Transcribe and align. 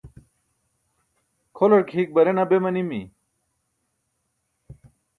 Kholar 1.57 1.85
ke 1.91 1.99
hik 1.99 2.09
barena 2.17 2.43
be 2.49 2.57
manimi? 2.65 3.01